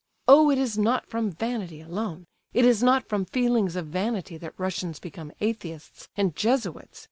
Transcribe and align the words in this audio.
Oh, 0.27 0.49
it 0.49 0.57
is 0.57 0.79
not 0.79 1.05
from 1.05 1.29
vanity 1.29 1.79
alone, 1.79 2.25
it 2.55 2.65
is 2.65 2.81
not 2.81 3.07
from 3.07 3.23
feelings 3.23 3.75
of 3.75 3.85
vanity 3.85 4.35
that 4.35 4.57
Russians 4.59 4.97
become 4.99 5.31
Atheists 5.39 6.09
and 6.17 6.35
Jesuits! 6.35 6.99